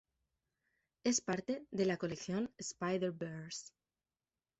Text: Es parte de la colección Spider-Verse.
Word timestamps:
Es 1.03 1.21
parte 1.21 1.67
de 1.69 1.85
la 1.85 1.97
colección 1.97 2.49
Spider-Verse. 2.57 3.71